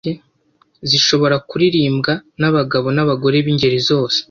zishobora 0.89 1.35
kuririmbwa 1.49 2.13
nabagabo 2.39 2.87
nabagore 2.95 3.37
bingeri 3.45 3.79
zose. 3.89 4.19